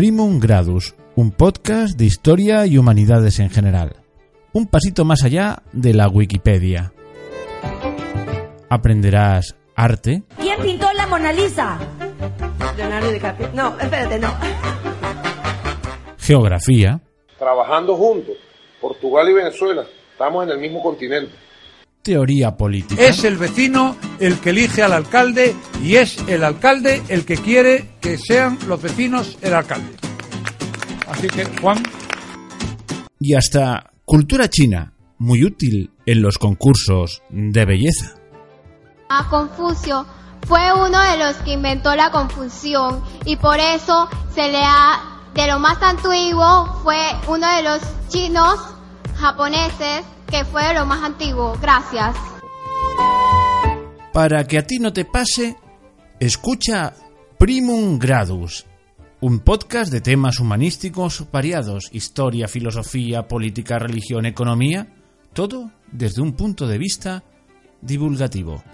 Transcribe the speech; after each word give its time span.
Primum 0.00 0.40
Gradus, 0.40 0.94
un 1.14 1.30
podcast 1.30 1.98
de 1.98 2.06
historia 2.06 2.64
y 2.64 2.78
humanidades 2.78 3.38
en 3.38 3.50
general. 3.50 3.96
Un 4.54 4.66
pasito 4.66 5.04
más 5.04 5.24
allá 5.24 5.62
de 5.74 5.92
la 5.92 6.08
Wikipedia. 6.08 6.94
Aprenderás 8.70 9.56
arte, 9.76 10.22
¿Quién 10.38 10.58
pintó 10.62 10.90
la 10.94 11.06
Mona 11.06 11.34
Lisa? 11.34 11.78
Leonardo 12.78 13.12
DiCaprio. 13.12 13.50
No, 13.52 13.78
espérate, 13.78 14.18
no. 14.18 14.32
geografía, 16.16 16.98
trabajando 17.38 17.94
juntos, 17.94 18.36
Portugal 18.80 19.28
y 19.28 19.34
Venezuela, 19.34 19.84
estamos 20.12 20.44
en 20.44 20.52
el 20.52 20.60
mismo 20.60 20.82
continente. 20.82 21.34
teoría 22.00 22.56
política, 22.56 23.04
Es 23.04 23.22
el 23.24 23.36
vecino 23.36 23.96
el 24.20 24.38
que 24.38 24.50
elige 24.50 24.82
al 24.82 24.92
alcalde 24.92 25.56
y 25.82 25.96
es 25.96 26.18
el 26.28 26.44
alcalde 26.44 27.02
el 27.08 27.24
que 27.24 27.36
quiere 27.36 27.96
que 28.00 28.18
sean 28.18 28.58
los 28.68 28.80
vecinos 28.80 29.38
el 29.42 29.54
alcalde. 29.54 29.96
Así 31.08 31.26
que, 31.26 31.44
Juan, 31.60 31.82
y 33.18 33.34
hasta 33.34 33.90
cultura 34.04 34.48
china, 34.48 34.94
muy 35.18 35.44
útil 35.44 35.92
en 36.06 36.22
los 36.22 36.38
concursos 36.38 37.22
de 37.28 37.64
belleza. 37.64 38.14
A 39.08 39.28
Confucio 39.28 40.06
fue 40.46 40.72
uno 40.72 40.98
de 40.98 41.18
los 41.18 41.36
que 41.44 41.52
inventó 41.52 41.94
la 41.94 42.10
confusión 42.10 43.02
y 43.24 43.36
por 43.36 43.58
eso 43.58 44.08
se 44.34 44.50
le 44.50 44.62
ha, 44.62 45.20
de 45.34 45.46
lo 45.46 45.58
más 45.58 45.82
antiguo, 45.82 46.80
fue 46.82 46.98
uno 47.28 47.46
de 47.56 47.62
los 47.62 47.80
chinos 48.08 48.58
japoneses 49.16 50.02
que 50.28 50.44
fue 50.44 50.64
de 50.64 50.74
lo 50.74 50.86
más 50.86 51.02
antiguo. 51.02 51.56
Gracias. 51.60 52.16
Para 54.12 54.44
que 54.44 54.58
a 54.58 54.66
ti 54.66 54.80
no 54.80 54.92
te 54.92 55.04
pase, 55.04 55.56
escucha 56.18 56.92
Primum 57.38 57.96
Gradus, 57.96 58.66
un 59.20 59.38
podcast 59.38 59.92
de 59.92 60.00
temas 60.00 60.40
humanísticos 60.40 61.30
variados, 61.30 61.88
historia, 61.92 62.48
filosofía, 62.48 63.28
política, 63.28 63.78
religión, 63.78 64.26
economía, 64.26 64.92
todo 65.32 65.70
desde 65.92 66.22
un 66.22 66.32
punto 66.32 66.66
de 66.66 66.78
vista 66.78 67.22
divulgativo. 67.80 68.64